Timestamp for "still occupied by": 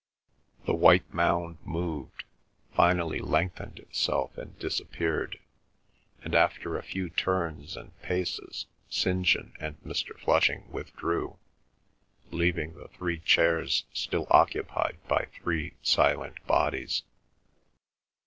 13.93-15.25